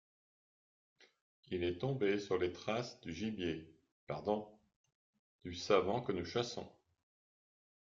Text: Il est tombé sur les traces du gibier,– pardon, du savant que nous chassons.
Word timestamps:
Il 1.51 1.63
est 1.63 1.77
tombé 1.77 2.17
sur 2.17 2.39
les 2.39 2.51
traces 2.51 2.99
du 3.01 3.13
gibier,– 3.13 3.71
pardon, 4.07 4.47
du 5.43 5.53
savant 5.53 6.01
que 6.01 6.11
nous 6.11 6.25
chassons. 6.25 6.67